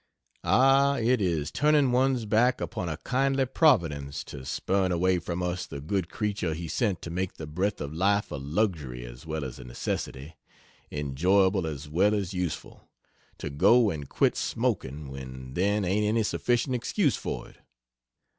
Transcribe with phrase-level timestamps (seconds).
[0.43, 5.67] Ah, it is turning one's back upon a kindly Providence to spurn away from us
[5.67, 9.43] the good creature he sent to make the breath of life a luxury as well
[9.45, 10.35] as a necessity,
[10.89, 12.89] enjoyable as well as useful,
[13.37, 17.57] to go and quit smoking when then ain't any sufficient excuse for it!